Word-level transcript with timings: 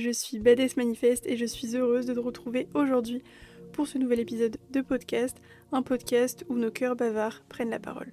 je 0.00 0.10
suis 0.10 0.38
Badass 0.38 0.76
Manifeste 0.76 1.26
et 1.26 1.36
je 1.36 1.44
suis 1.44 1.76
heureuse 1.76 2.06
de 2.06 2.14
te 2.14 2.18
retrouver 2.18 2.68
aujourd'hui 2.74 3.22
pour 3.72 3.86
ce 3.86 3.98
nouvel 3.98 4.20
épisode 4.20 4.56
de 4.70 4.80
podcast, 4.80 5.36
un 5.72 5.82
podcast 5.82 6.44
où 6.48 6.54
nos 6.54 6.70
cœurs 6.70 6.96
bavards 6.96 7.42
prennent 7.48 7.70
la 7.70 7.78
parole. 7.78 8.10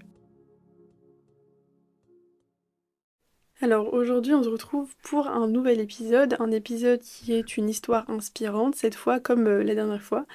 Alors 3.60 3.94
aujourd'hui 3.94 4.34
on 4.36 4.44
se 4.44 4.50
retrouve 4.50 4.94
pour 5.02 5.28
un 5.28 5.48
nouvel 5.48 5.80
épisode, 5.80 6.36
un 6.40 6.52
épisode 6.52 7.00
qui 7.00 7.34
est 7.34 7.58
une 7.58 7.70
histoire 7.70 8.08
inspirante, 8.10 8.76
cette 8.76 8.94
fois 8.94 9.20
comme 9.20 9.48
euh, 9.48 9.64
la 9.64 9.74
dernière 9.74 10.04
fois. 10.04 10.28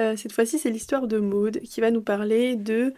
Euh, 0.00 0.16
cette 0.16 0.32
fois-ci 0.32 0.58
c'est 0.58 0.70
l'histoire 0.70 1.06
de 1.06 1.18
Maude 1.18 1.60
qui 1.60 1.80
va 1.80 1.92
nous 1.92 2.02
parler 2.02 2.56
de 2.56 2.92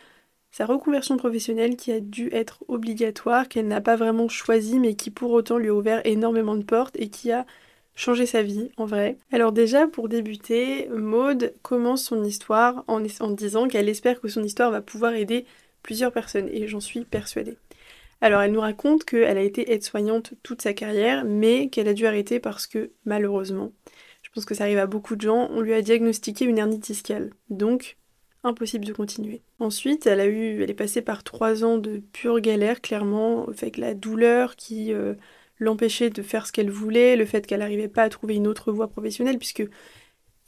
sa 0.51 0.65
reconversion 0.65 1.19
professionnelle 1.19 1.77
qui 1.77 1.93
a 1.93 2.01
dû 2.01 2.31
être 2.33 2.65
obligatoire, 2.69 3.49
qu'elle 3.49 3.69
n'a 3.69 3.83
pas 3.83 3.97
vraiment 3.97 4.29
choisi, 4.29 4.79
mais 4.79 4.95
qui 4.95 5.11
pour 5.11 5.33
autant 5.33 5.59
lui 5.59 5.69
a 5.69 5.75
ouvert 5.75 6.01
énormément 6.07 6.57
de 6.57 6.63
portes 6.63 6.97
et 6.99 7.11
qui 7.11 7.31
a 7.33 7.45
changé 7.97 8.27
sa 8.27 8.43
vie 8.43 8.71
en 8.77 8.85
vrai. 8.85 9.19
Alors 9.33 9.51
déjà 9.51 9.89
pour 9.89 10.09
débuter, 10.09 10.89
Maude 10.91 11.55
commence 11.63 12.05
son 12.05 12.23
histoire 12.23 12.85
en, 12.87 13.03
en 13.21 13.31
disant 13.31 13.67
qu'elle 13.67 13.89
espère 13.89 14.21
que 14.21 14.29
son 14.29 14.45
histoire 14.45 14.71
va 14.71 14.83
pouvoir 14.83 15.15
aider 15.15 15.47
plusieurs 15.83 16.13
personnes 16.13 16.49
et 16.53 16.69
j'en 16.69 16.81
suis 16.81 17.05
persuadée. 17.05 17.57
Alors 18.21 18.41
elle 18.43 18.53
nous 18.53 18.61
raconte 18.61 19.05
qu'elle 19.05 19.39
a 19.39 19.43
été 19.43 19.73
aide-soignante 19.73 20.35
toute 20.43 20.63
sa 20.63 20.75
carrière 20.75 21.25
mais 21.25 21.69
qu'elle 21.69 21.89
a 21.89 21.95
dû 21.95 22.07
arrêter 22.07 22.39
parce 22.39 22.67
que 22.67 22.93
malheureusement, 23.05 23.73
je 24.23 24.31
pense 24.31 24.45
que 24.45 24.55
ça 24.55 24.65
arrive 24.65 24.79
à 24.79 24.87
beaucoup 24.87 25.17
de 25.17 25.23
gens, 25.23 25.49
on 25.51 25.61
lui 25.61 25.73
a 25.73 25.83
diagnostiqué 25.83 26.45
une 26.45 26.59
hernie 26.59 26.79
discale. 26.79 27.31
Donc 27.51 27.97
impossible 28.47 28.85
de 28.85 28.93
continuer. 28.93 29.43
Ensuite, 29.59 30.07
elle 30.07 30.21
a 30.21 30.27
eu, 30.27 30.63
elle 30.63 30.71
est 30.71 30.75
passée 30.75 31.03
par 31.03 31.25
trois 31.25 31.65
ans 31.65 31.79
de 31.79 31.99
pure 32.13 32.41
galère, 32.41 32.81
clairement, 32.81 33.49
avec 33.49 33.77
la 33.77 33.95
douleur 33.95 34.57
qui 34.57 34.93
euh, 34.93 35.15
l'empêchait 35.59 36.11
de 36.11 36.23
faire 36.23 36.47
ce 36.47 36.53
qu'elle 36.53 36.71
voulait, 36.71 37.17
le 37.17 37.25
fait 37.25 37.47
qu'elle 37.47 37.61
n'arrivait 37.61 37.89
pas 37.89 38.03
à 38.03 38.09
trouver 38.09 38.35
une 38.35 38.47
autre 38.47 38.73
voie 38.73 38.89
professionnelle, 38.89 39.39
puisque 39.39 39.65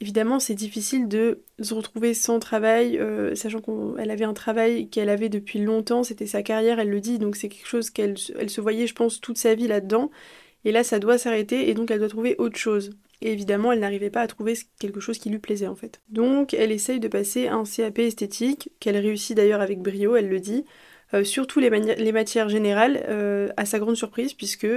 évidemment 0.01 0.39
c'est 0.39 0.55
difficile 0.55 1.07
de 1.07 1.43
se 1.59 1.73
retrouver 1.73 2.13
sans 2.13 2.39
travail, 2.39 2.97
euh, 2.97 3.35
sachant 3.35 3.59
qu'elle 3.59 4.11
avait 4.11 4.25
un 4.25 4.33
travail 4.33 4.89
qu'elle 4.89 5.09
avait 5.09 5.29
depuis 5.29 5.59
longtemps, 5.59 6.03
c'était 6.03 6.27
sa 6.27 6.43
carrière, 6.43 6.79
elle 6.79 6.89
le 6.89 7.01
dit, 7.01 7.19
donc 7.19 7.35
c'est 7.35 7.49
quelque 7.49 7.67
chose 7.67 7.89
qu'elle 7.89 8.15
elle 8.37 8.49
se 8.49 8.61
voyait, 8.61 8.87
je 8.87 8.95
pense, 8.95 9.19
toute 9.19 9.37
sa 9.37 9.55
vie 9.55 9.67
là-dedans. 9.67 10.11
Et 10.65 10.71
là, 10.71 10.83
ça 10.83 10.99
doit 10.99 11.17
s'arrêter 11.17 11.69
et 11.69 11.73
donc 11.73 11.89
elle 11.89 11.99
doit 11.99 12.09
trouver 12.09 12.35
autre 12.37 12.57
chose. 12.57 12.91
Et 13.21 13.31
évidemment, 13.31 13.71
elle 13.71 13.79
n'arrivait 13.79 14.09
pas 14.09 14.21
à 14.21 14.27
trouver 14.27 14.53
quelque 14.79 14.99
chose 14.99 15.17
qui 15.17 15.29
lui 15.29 15.39
plaisait 15.39 15.67
en 15.67 15.75
fait. 15.75 16.01
Donc, 16.09 16.53
elle 16.53 16.71
essaye 16.71 16.99
de 16.99 17.07
passer 17.07 17.47
un 17.47 17.63
CAP 17.63 17.99
esthétique, 17.99 18.71
qu'elle 18.79 18.97
réussit 18.97 19.35
d'ailleurs 19.35 19.61
avec 19.61 19.79
brio, 19.81 20.15
elle 20.15 20.29
le 20.29 20.39
dit, 20.39 20.65
surtout 21.23 21.59
les, 21.59 22.11
matières 22.11 22.49
générales, 22.49 23.03
euh, 23.07 23.49
à 23.57 23.65
sa 23.65 23.79
grande 23.79 23.95
surprise, 23.95 24.33
puisque 24.33 24.67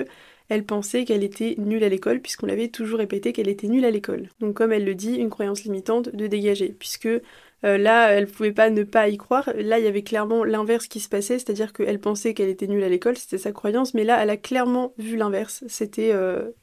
elle 0.48 0.64
pensait 0.64 1.04
qu'elle 1.04 1.24
était 1.24 1.54
nulle 1.58 1.84
à 1.84 1.88
l'école, 1.88 2.20
puisqu'on 2.20 2.46
l'avait 2.46 2.68
toujours 2.68 2.98
répété 2.98 3.32
qu'elle 3.32 3.48
était 3.48 3.68
nulle 3.68 3.84
à 3.84 3.90
l'école. 3.90 4.28
Donc, 4.40 4.54
comme 4.54 4.72
elle 4.72 4.84
le 4.84 4.94
dit, 4.94 5.16
une 5.16 5.30
croyance 5.30 5.64
limitante 5.64 6.14
de 6.14 6.26
dégager, 6.26 6.74
puisque 6.78 7.06
euh, 7.06 7.78
là, 7.78 8.08
elle 8.08 8.26
pouvait 8.26 8.52
pas 8.52 8.70
ne 8.70 8.82
pas 8.82 9.08
y 9.08 9.16
croire. 9.16 9.50
Là, 9.56 9.78
il 9.78 9.84
y 9.84 9.88
avait 9.88 10.02
clairement 10.02 10.44
l'inverse 10.44 10.88
qui 10.88 11.00
se 11.00 11.08
passait, 11.08 11.38
c'est-à-dire 11.38 11.72
qu'elle 11.72 12.00
pensait 12.00 12.34
qu'elle 12.34 12.48
était 12.48 12.66
nulle 12.66 12.82
à 12.82 12.88
l'école, 12.88 13.16
c'était 13.16 13.38
sa 13.38 13.52
croyance, 13.52 13.94
mais 13.94 14.04
là, 14.04 14.20
elle 14.22 14.30
a 14.30 14.36
clairement 14.36 14.94
vu 14.98 15.16
l'inverse, 15.16 15.64
c'était 15.68 16.12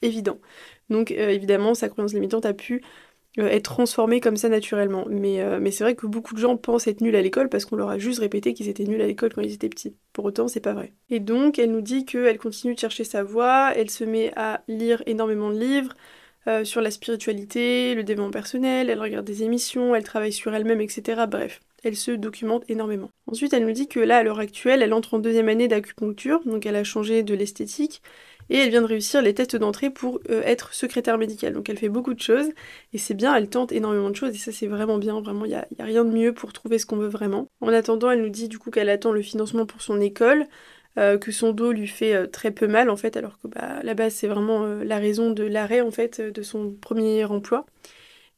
évident. 0.01 0.39
Donc 0.89 1.11
euh, 1.11 1.29
évidemment, 1.29 1.73
sa 1.73 1.89
croyance 1.89 2.13
limitante 2.13 2.45
a 2.45 2.53
pu 2.53 2.75
euh, 2.75 2.81
être 3.37 3.63
transformée 3.63 4.19
comme 4.19 4.37
ça 4.37 4.49
naturellement. 4.49 5.05
Mais, 5.09 5.41
euh, 5.41 5.59
mais 5.61 5.71
c'est 5.71 5.83
vrai 5.83 5.95
que 5.95 6.07
beaucoup 6.07 6.33
de 6.33 6.39
gens 6.39 6.57
pensent 6.57 6.87
être 6.87 7.01
nuls 7.01 7.15
à 7.15 7.21
l'école 7.21 7.49
parce 7.49 7.65
qu'on 7.65 7.75
leur 7.75 7.89
a 7.89 7.97
juste 7.97 8.19
répété 8.19 8.53
qu'ils 8.53 8.69
étaient 8.69 8.85
nuls 8.85 9.01
à 9.01 9.07
l'école 9.07 9.33
quand 9.33 9.41
ils 9.41 9.53
étaient 9.53 9.69
petits. 9.69 9.95
Pour 10.13 10.25
autant, 10.25 10.47
c'est 10.47 10.59
pas 10.59 10.73
vrai. 10.73 10.93
Et 11.09 11.19
donc, 11.19 11.59
elle 11.59 11.71
nous 11.71 11.81
dit 11.81 12.05
qu'elle 12.05 12.37
continue 12.37 12.73
de 12.73 12.79
chercher 12.79 13.03
sa 13.03 13.23
voie, 13.23 13.71
elle 13.75 13.89
se 13.89 14.03
met 14.03 14.31
à 14.35 14.63
lire 14.67 15.03
énormément 15.05 15.51
de 15.51 15.59
livres. 15.59 15.93
sur 16.63 16.81
la 16.81 16.89
spiritualité, 16.89 17.93
le 17.93 18.03
développement 18.03 18.31
personnel, 18.31 18.89
elle 18.89 18.99
regarde 18.99 19.25
des 19.25 19.43
émissions, 19.43 19.93
elle 19.93 20.03
travaille 20.03 20.33
sur 20.33 20.55
elle-même, 20.55 20.81
etc. 20.81 21.27
Bref, 21.27 21.59
elle 21.83 21.95
se 21.95 22.11
documente 22.11 22.63
énormément. 22.69 23.09
Ensuite, 23.27 23.53
elle 23.53 23.65
nous 23.65 23.71
dit 23.71 23.87
que 23.87 23.99
là, 23.99 24.17
à 24.17 24.23
l'heure 24.23 24.39
actuelle, 24.39 24.81
elle 24.81 24.93
entre 24.93 25.13
en 25.13 25.19
deuxième 25.19 25.49
année 25.49 25.67
d'acupuncture, 25.67 26.41
donc 26.45 26.65
elle 26.65 26.75
a 26.75 26.83
changé 26.83 27.23
de 27.23 27.33
l'esthétique, 27.35 28.01
et 28.49 28.57
elle 28.57 28.69
vient 28.69 28.81
de 28.81 28.87
réussir 28.87 29.21
les 29.21 29.33
tests 29.33 29.55
d'entrée 29.55 29.89
pour 29.89 30.19
euh, 30.29 30.41
être 30.43 30.73
secrétaire 30.73 31.17
médicale. 31.17 31.53
Donc 31.53 31.69
elle 31.69 31.77
fait 31.77 31.89
beaucoup 31.89 32.13
de 32.13 32.21
choses 32.21 32.49
et 32.93 32.97
c'est 32.97 33.13
bien, 33.13 33.35
elle 33.35 33.49
tente 33.49 33.71
énormément 33.71 34.09
de 34.09 34.15
choses 34.15 34.33
et 34.33 34.37
ça 34.37 34.51
c'est 34.51 34.67
vraiment 34.67 34.97
bien, 34.97 35.19
vraiment 35.21 35.45
il 35.45 35.49
n'y 35.49 35.55
a, 35.55 35.67
rien 35.79 36.05
de 36.05 36.11
mieux 36.11 36.33
pour 36.33 36.53
trouver 36.53 36.79
ce 36.79 36.85
qu'on 36.85 36.97
veut 36.97 37.07
vraiment. 37.07 37.47
En 37.61 37.69
attendant, 37.69 38.11
elle 38.11 38.21
nous 38.21 38.29
dit 38.29 38.47
du 38.47 38.59
coup 38.59 38.71
qu'elle 38.71 38.89
attend 38.89 39.11
le 39.11 39.21
financement 39.21 39.65
pour 39.65 39.81
son 39.81 39.99
école. 40.01 40.45
Euh, 40.97 41.19
que 41.19 41.31
son 41.31 41.51
dos 41.51 41.71
lui 41.71 41.87
fait 41.87 42.15
euh, 42.15 42.25
très 42.25 42.49
peu 42.49 42.65
mal 42.65 42.89
en 42.89 42.97
fait, 42.97 43.15
alors 43.15 43.39
que 43.39 43.47
bah, 43.47 43.79
la 43.83 43.93
base 43.93 44.15
c'est 44.15 44.27
vraiment 44.27 44.65
la 44.65 44.97
raison 44.97 45.29
de 45.29 45.43
l'arrêt 45.43 45.81
en 45.81 45.91
fait 45.91 46.19
de 46.19 46.41
son 46.41 46.71
premier 46.71 47.25
emploi. 47.25 47.67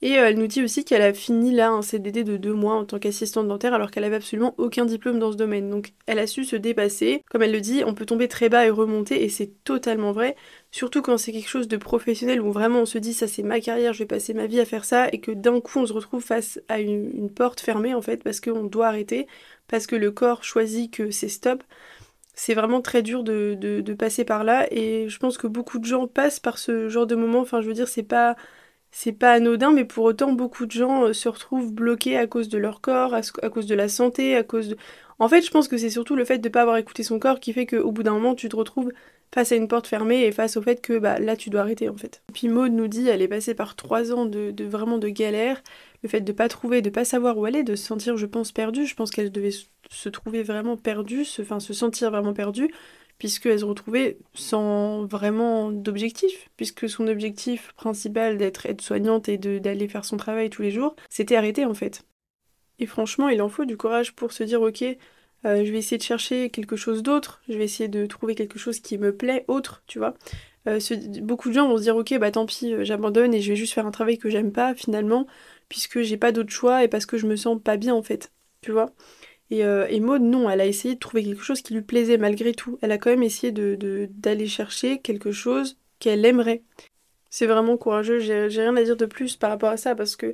Et 0.03 0.17
euh, 0.17 0.29
elle 0.29 0.39
nous 0.39 0.47
dit 0.47 0.63
aussi 0.63 0.83
qu'elle 0.83 1.03
a 1.03 1.13
fini 1.13 1.51
là 1.53 1.69
un 1.69 1.83
CDD 1.83 2.23
de 2.23 2.35
deux 2.37 2.53
mois 2.53 2.75
en 2.75 2.85
tant 2.85 2.97
qu'assistante 2.97 3.47
dentaire 3.47 3.73
alors 3.75 3.91
qu'elle 3.91 4.03
avait 4.03 4.15
absolument 4.15 4.55
aucun 4.57 4.85
diplôme 4.85 5.19
dans 5.19 5.31
ce 5.31 5.37
domaine. 5.37 5.69
Donc 5.69 5.93
elle 6.07 6.17
a 6.17 6.25
su 6.25 6.43
se 6.43 6.55
dépasser. 6.55 7.23
Comme 7.29 7.43
elle 7.43 7.51
le 7.51 7.61
dit, 7.61 7.83
on 7.85 7.93
peut 7.93 8.05
tomber 8.05 8.27
très 8.27 8.49
bas 8.49 8.65
et 8.65 8.71
remonter 8.71 9.23
et 9.23 9.29
c'est 9.29 9.63
totalement 9.63 10.11
vrai. 10.11 10.35
Surtout 10.71 11.03
quand 11.03 11.17
c'est 11.17 11.31
quelque 11.31 11.49
chose 11.49 11.67
de 11.67 11.77
professionnel 11.77 12.41
où 12.41 12.51
vraiment 12.51 12.79
on 12.79 12.85
se 12.85 12.97
dit 12.97 13.13
ça 13.13 13.27
c'est 13.27 13.43
ma 13.43 13.59
carrière, 13.59 13.93
je 13.93 13.99
vais 13.99 14.07
passer 14.07 14.33
ma 14.33 14.47
vie 14.47 14.59
à 14.59 14.65
faire 14.65 14.85
ça 14.85 15.07
et 15.11 15.19
que 15.19 15.31
d'un 15.31 15.61
coup 15.61 15.79
on 15.79 15.85
se 15.85 15.93
retrouve 15.93 16.23
face 16.23 16.59
à 16.67 16.79
une, 16.79 17.29
porte 17.29 17.61
fermée 17.61 17.93
en 17.93 18.01
fait 18.01 18.23
parce 18.23 18.39
qu'on 18.39 18.63
doit 18.63 18.87
arrêter, 18.87 19.27
parce 19.67 19.87
que 19.87 19.95
le 19.95 20.11
corps 20.11 20.43
choisit 20.43 20.91
que 20.91 21.11
c'est 21.11 21.29
stop 21.29 21.63
c'est 22.33 22.53
vraiment 22.53 22.81
très 22.81 23.01
dur 23.03 23.23
de, 23.23 23.55
de, 23.55 23.93
passer 23.93 24.23
par 24.25 24.43
là 24.43 24.65
et 24.71 25.09
je 25.09 25.19
pense 25.19 25.37
que 25.37 25.47
beaucoup 25.47 25.79
de 25.79 25.85
gens 25.85 26.07
passent 26.07 26.39
par 26.39 26.57
ce 26.57 26.89
genre 26.89 27.05
de 27.05 27.15
moment. 27.15 27.41
Enfin, 27.41 27.61
je 27.61 27.67
veux 27.67 27.73
dire, 27.73 27.87
c'est 27.87 28.03
pas 28.03 28.35
c'est 28.91 29.13
pas 29.13 29.31
anodin, 29.31 29.71
mais 29.71 29.85
pour 29.85 30.03
autant, 30.03 30.33
beaucoup 30.33 30.65
de 30.65 30.71
gens 30.71 31.05
euh, 31.05 31.13
se 31.13 31.29
retrouvent 31.29 31.73
bloqués 31.73 32.17
à 32.17 32.27
cause 32.27 32.49
de 32.49 32.57
leur 32.57 32.81
corps, 32.81 33.13
à, 33.13 33.49
cause 33.49 33.65
de 33.65 33.75
la 33.75 33.87
santé, 33.87 34.35
à 34.35 34.43
cause 34.43 34.69
de... 34.69 34.77
En 35.17 35.29
fait, 35.29 35.41
je 35.41 35.51
pense 35.51 35.67
que 35.67 35.77
c'est 35.77 35.89
surtout 35.89 36.15
le 36.15 36.25
fait 36.25 36.39
de 36.39 36.47
ne 36.47 36.51
pas 36.51 36.61
avoir 36.61 36.77
écouté 36.77 37.03
son 37.03 37.19
corps 37.19 37.39
qui 37.39 37.53
fait 37.53 37.65
qu'au 37.65 37.91
bout 37.91 38.03
d'un 38.03 38.13
moment, 38.13 38.35
tu 38.35 38.49
te 38.49 38.55
retrouves 38.55 38.91
face 39.33 39.53
à 39.53 39.55
une 39.55 39.69
porte 39.69 39.87
fermée 39.87 40.23
et 40.25 40.31
face 40.31 40.57
au 40.57 40.61
fait 40.61 40.81
que 40.81 40.97
bah, 40.97 41.19
là, 41.19 41.37
tu 41.37 41.49
dois 41.49 41.61
arrêter, 41.61 41.87
en 41.87 41.95
fait. 41.95 42.21
Puis 42.33 42.49
Maud 42.49 42.73
nous 42.73 42.87
dit, 42.87 43.07
elle 43.07 43.21
est 43.21 43.27
passée 43.29 43.53
par 43.53 43.75
trois 43.75 44.11
ans 44.11 44.25
de, 44.25 44.53
vraiment 44.63 44.97
de 44.97 45.07
galère, 45.07 45.63
le 46.03 46.09
fait 46.09 46.21
de 46.21 46.31
pas 46.33 46.49
trouver, 46.49 46.81
de 46.81 46.89
pas 46.89 47.05
savoir 47.05 47.37
où 47.37 47.45
aller, 47.45 47.63
de 47.63 47.75
se 47.75 47.85
sentir, 47.85 48.17
je 48.17 48.25
pense, 48.25 48.51
perdue. 48.51 48.85
Je 48.85 48.95
pense 48.95 49.11
qu'elle 49.11 49.31
devait 49.31 49.53
se 49.89 50.09
trouver 50.09 50.43
vraiment 50.43 50.75
perdue, 50.75 51.25
enfin, 51.39 51.61
se 51.61 51.73
sentir 51.73 52.11
vraiment 52.11 52.33
perdue 52.33 52.71
puisqu'elle 53.21 53.59
se 53.59 53.65
retrouvait 53.65 54.17
sans 54.33 55.05
vraiment 55.05 55.71
d'objectif, 55.71 56.49
puisque 56.57 56.89
son 56.89 57.07
objectif 57.07 57.71
principal 57.73 58.39
d'être 58.39 58.65
aide-soignante 58.65 59.29
et 59.29 59.37
d'aller 59.37 59.87
faire 59.87 60.05
son 60.05 60.17
travail 60.17 60.49
tous 60.49 60.63
les 60.63 60.71
jours, 60.71 60.95
c'était 61.07 61.35
arrêté 61.35 61.63
en 61.63 61.75
fait. 61.75 62.03
Et 62.79 62.87
franchement, 62.87 63.29
il 63.29 63.43
en 63.43 63.47
faut 63.47 63.65
du 63.65 63.77
courage 63.77 64.15
pour 64.15 64.31
se 64.31 64.43
dire 64.43 64.63
ok, 64.63 64.81
euh, 64.81 64.95
je 65.63 65.71
vais 65.71 65.77
essayer 65.77 65.99
de 65.99 66.01
chercher 66.01 66.49
quelque 66.49 66.75
chose 66.75 67.03
d'autre, 67.03 67.43
je 67.47 67.53
vais 67.53 67.65
essayer 67.65 67.87
de 67.87 68.07
trouver 68.07 68.33
quelque 68.33 68.57
chose 68.57 68.79
qui 68.79 68.97
me 68.97 69.15
plaît 69.15 69.45
autre, 69.47 69.83
tu 69.85 69.99
vois. 69.99 70.15
Euh, 70.67 70.79
beaucoup 71.21 71.49
de 71.49 71.53
gens 71.53 71.67
vont 71.67 71.77
se 71.77 71.83
dire 71.83 71.97
ok, 71.97 72.17
bah 72.17 72.31
tant 72.31 72.47
pis, 72.47 72.73
euh, 72.73 72.83
j'abandonne 72.83 73.35
et 73.35 73.41
je 73.41 73.49
vais 73.49 73.55
juste 73.55 73.73
faire 73.73 73.85
un 73.85 73.91
travail 73.91 74.17
que 74.17 74.31
j'aime 74.31 74.51
pas 74.51 74.73
finalement, 74.73 75.27
puisque 75.69 76.01
j'ai 76.01 76.17
pas 76.17 76.31
d'autre 76.31 76.49
choix 76.49 76.83
et 76.83 76.87
parce 76.87 77.05
que 77.05 77.19
je 77.19 77.27
me 77.27 77.35
sens 77.35 77.61
pas 77.63 77.77
bien 77.77 77.93
en 77.93 78.01
fait, 78.01 78.31
tu 78.61 78.71
vois. 78.71 78.95
Et, 79.51 79.65
euh, 79.65 79.85
Maud, 79.99 80.21
non, 80.21 80.49
elle 80.49 80.61
a 80.61 80.65
essayé 80.65 80.95
de 80.95 80.99
trouver 80.99 81.23
quelque 81.25 81.43
chose 81.43 81.61
qui 81.61 81.73
lui 81.73 81.81
plaisait 81.81 82.17
malgré 82.17 82.53
tout. 82.53 82.79
Elle 82.81 82.91
a 82.93 82.97
quand 82.97 83.09
même 83.09 83.21
essayé 83.21 83.51
de, 83.51 84.07
d'aller 84.11 84.47
chercher 84.47 84.99
quelque 84.99 85.31
chose 85.31 85.77
qu'elle 85.99 86.25
aimerait. 86.25 86.63
C'est 87.29 87.47
vraiment 87.47 87.77
courageux, 87.77 88.19
j'ai, 88.19 88.47
rien 88.47 88.75
à 88.77 88.83
dire 88.83 88.97
de 88.97 89.05
plus 89.05 89.35
par 89.37 89.49
rapport 89.51 89.69
à 89.69 89.77
ça 89.77 89.95
parce 89.95 90.15
que 90.15 90.33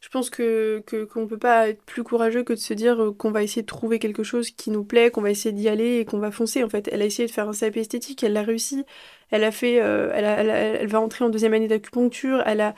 je 0.00 0.08
pense 0.08 0.30
que, 0.30 0.82
qu'on 1.12 1.26
peut 1.28 1.38
pas 1.38 1.68
être 1.68 1.82
plus 1.84 2.02
courageux 2.04 2.42
que 2.44 2.52
de 2.52 2.58
se 2.58 2.74
dire 2.74 3.00
euh, 3.02 3.12
qu'on 3.12 3.30
va 3.30 3.42
essayer 3.42 3.62
de 3.62 3.66
trouver 3.66 3.98
quelque 3.98 4.24
chose 4.24 4.50
qui 4.50 4.70
nous 4.70 4.84
plaît, 4.84 5.10
qu'on 5.10 5.22
va 5.22 5.30
essayer 5.30 5.52
d'y 5.52 5.68
aller 5.68 5.98
et 5.98 6.04
qu'on 6.04 6.18
va 6.18 6.30
foncer 6.32 6.64
en 6.64 6.68
fait. 6.68 6.88
Elle 6.92 7.02
a 7.02 7.04
essayé 7.04 7.26
de 7.28 7.32
faire 7.32 7.48
un 7.48 7.52
CAP 7.52 7.76
esthétique, 7.76 8.22
elle 8.24 8.32
l'a 8.32 8.42
réussi. 8.42 8.84
Elle 9.30 9.44
a 9.44 9.52
fait, 9.52 9.80
euh, 9.80 10.10
elle, 10.14 10.50
elle, 10.50 10.88
va 10.88 11.00
entrer 11.00 11.24
en 11.24 11.30
deuxième 11.30 11.54
année 11.54 11.68
d'acupuncture, 11.68 12.42
elle 12.46 12.60
a 12.60 12.74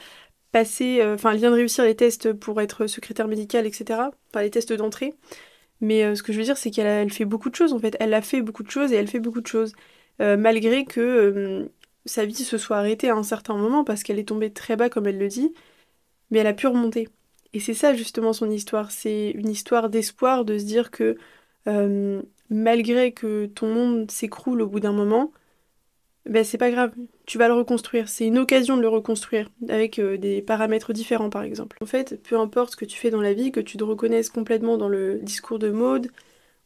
passé, 0.53 1.03
enfin 1.05 1.32
elle 1.32 1.38
vient 1.38 1.50
de 1.50 1.56
réussir 1.56 1.85
les 1.85 1.97
tests 1.97 2.32
pour 2.32 2.61
être 2.61 2.87
secrétaire 2.87 3.29
médicale, 3.29 3.67
etc. 3.67 4.11
Enfin 4.31 4.43
les 4.43 4.50
tests 4.50 4.73
d'entrée. 4.73 5.14
Mais 5.84 6.04
euh, 6.04 6.14
ce 6.14 6.22
que 6.22 6.32
je 6.32 6.38
veux 6.38 6.44
dire, 6.44 6.56
c'est 6.56 6.70
qu'elle 6.70 7.10
fait 7.12 7.26
beaucoup 7.26 7.50
de 7.50 7.54
choses 7.54 7.75
en 7.75 7.78
fait. 7.78 7.96
Elle 8.00 8.14
a 8.14 8.22
fait 8.22 8.40
beaucoup 8.42 8.62
de 8.62 8.70
choses 8.70 8.92
et 8.92 8.96
elle 8.96 9.08
fait 9.08 9.20
beaucoup 9.20 9.42
de 9.42 9.46
choses. 9.46 9.75
Euh, 10.20 10.36
malgré 10.36 10.84
que 10.86 11.00
euh, 11.00 11.69
sa 12.06 12.25
vie 12.25 12.34
se 12.34 12.58
soit 12.58 12.78
arrêtée 12.78 13.10
à 13.10 13.16
un 13.16 13.22
certain 13.22 13.56
moment 13.56 13.84
parce 13.84 14.02
qu'elle 14.02 14.19
est 14.19 14.28
tombée 14.28 14.52
très 14.52 14.76
bas, 14.76 14.88
comme 14.90 15.06
elle 15.06 15.19
le 15.19 15.28
dit, 15.28 15.52
mais 16.31 16.40
elle 16.40 16.46
a 16.48 16.54
pu 16.54 16.69
remonter. 16.69 17.08
Et 17.54 17.60
c'est 17.60 17.75
ça 17.75 17.94
justement 17.94 18.32
son 18.32 18.50
histoire. 18.50 18.90
C'est 18.92 19.31
une 19.32 19.50
histoire 19.50 19.90
d'espoir 19.90 20.44
de 20.44 20.58
se 20.58 20.64
dire 20.64 20.90
que 20.90 21.19
malgré 22.50 23.12
que 23.12 23.46
ton 23.46 23.69
monde 23.75 24.10
s'écroule 24.10 24.62
au 24.62 24.69
bout 24.69 24.81
d'un 24.81 24.92
moment, 24.92 25.32
ben 26.26 26.44
c'est 26.44 26.58
pas 26.58 26.70
grave, 26.70 26.92
tu 27.26 27.38
vas 27.38 27.49
le 27.49 27.55
reconstruire. 27.55 28.09
C'est 28.09 28.26
une 28.26 28.38
occasion 28.38 28.76
de 28.76 28.82
le 28.82 28.88
reconstruire 28.88 29.50
avec 29.69 29.99
euh, 29.99 30.19
des 30.19 30.43
paramètres 30.43 30.93
différents 30.93 31.31
par 31.31 31.43
exemple. 31.43 31.76
En 31.81 31.87
fait, 31.87 32.23
peu 32.23 32.38
importe 32.38 32.73
ce 32.73 32.76
que 32.76 32.85
tu 32.85 32.99
fais 32.99 33.11
dans 33.11 33.21
la 33.21 33.35
vie, 33.35 33.53
que 33.53 33.61
tu 33.61 33.76
te 33.76 33.85
reconnaisses 33.85 34.31
complètement 34.31 34.76
dans 34.76 34.88
le 34.88 35.19
discours 35.23 35.59
de 35.59 35.71
mode 35.71 36.11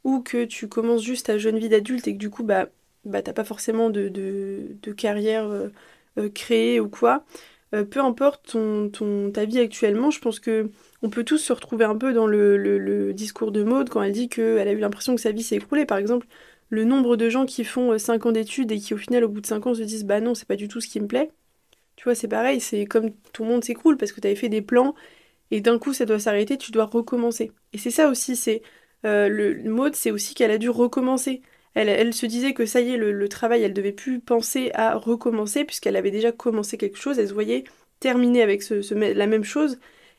ou 0.04 0.20
que 0.20 0.44
tu 0.44 0.68
commences 0.68 1.02
juste 1.02 1.26
ta 1.26 1.38
jeune 1.38 1.58
vie 1.58 1.68
d'adulte 1.68 2.08
et 2.08 2.14
que 2.14 2.18
du 2.18 2.30
coup 2.30 2.44
bah 2.44 2.68
bah 3.04 3.22
t'as 3.22 3.32
pas 3.32 3.44
forcément 3.44 3.90
de, 3.90 4.78
carrière 4.96 5.48
euh, 5.48 6.28
créer 6.34 6.80
ou 6.80 6.88
quoi, 6.88 7.24
peu 7.70 8.00
importe 8.00 8.52
ton, 8.52 8.90
ton, 8.90 9.30
ta 9.30 9.44
vie 9.44 9.60
actuellement, 9.60 10.10
je 10.10 10.20
pense 10.20 10.40
que 10.40 10.70
on 11.02 11.10
peut 11.10 11.24
tous 11.24 11.38
se 11.38 11.52
retrouver 11.52 11.84
un 11.84 11.96
peu 11.96 12.12
dans 12.12 12.26
le, 12.26 13.12
discours 13.14 13.52
de 13.52 13.62
Maude 13.62 13.88
quand 13.88 14.02
elle 14.02 14.12
dit 14.12 14.28
qu'elle 14.28 14.68
a 14.68 14.72
eu 14.72 14.78
l'impression 14.78 15.14
que 15.14 15.20
sa 15.20 15.32
vie 15.32 15.42
s'est 15.42 15.56
écroulée. 15.56 15.86
Par 15.86 15.98
exemple, 15.98 16.26
le 16.70 16.84
nombre 16.84 17.16
de 17.16 17.28
gens 17.30 17.46
qui 17.46 17.64
font 17.64 17.98
5 17.98 18.26
ans 18.26 18.32
d'études 18.32 18.72
et 18.72 18.78
qui 18.78 18.94
au 18.94 18.98
final 18.98 19.24
au 19.24 19.28
bout 19.28 19.40
de 19.40 19.46
5 19.46 19.66
ans 19.66 19.74
se 19.74 19.82
disent 19.82 20.04
bah 20.04 20.20
non, 20.20 20.34
c'est 20.34 20.48
pas 20.48 20.56
du 20.56 20.68
tout 20.68 20.80
ce 20.80 20.88
qui 20.88 21.00
me 21.00 21.06
plaît. 21.06 21.30
Tu 21.96 22.04
vois, 22.04 22.14
c'est 22.14 22.28
pareil, 22.28 22.60
c'est 22.60 22.86
comme 22.86 23.10
ton 23.32 23.44
monde 23.44 23.64
s'écroule 23.64 23.96
parce 23.96 24.12
que 24.12 24.20
tu 24.20 24.26
avais 24.28 24.36
fait 24.36 24.48
des 24.48 24.62
plans 24.62 24.94
et 25.50 25.60
d'un 25.60 25.78
coup 25.78 25.92
ça 25.92 26.04
doit 26.04 26.18
s'arrêter, 26.20 26.58
tu 26.58 26.72
dois 26.72 26.84
recommencer. 26.84 27.52
Et 27.72 27.78
c'est 27.78 27.90
ça 27.90 28.08
aussi, 28.08 28.36
c'est 28.36 28.62
euh, 29.04 29.28
le, 29.28 29.62
mode, 29.70 29.94
c'est 29.94 30.10
aussi 30.10 30.34
qu'elle 30.34 30.50
a 30.50 30.58
dû 30.58 30.70
recommencer. 30.70 31.42
Elle, 31.74 32.12
se 32.12 32.26
disait 32.26 32.54
que 32.54 32.66
ça 32.66 32.80
y 32.80 32.94
est, 32.94 32.96
le, 32.96 33.28
travail, 33.28 33.62
elle 33.62 33.72
devait 33.72 33.92
plus 33.92 34.20
penser 34.20 34.72
à 34.74 34.96
recommencer 34.96 35.64
puisqu'elle 35.64 35.96
avait 35.96 36.10
déjà 36.10 36.32
commencé 36.32 36.76
quelque 36.76 36.98
chose, 36.98 37.18
elle 37.20 37.28
se 37.28 37.34
voyait 37.34 37.64
terminer 38.00 38.42
avec 38.42 38.64
la 38.70 39.26
même 39.26 39.44
chose. 39.44 39.78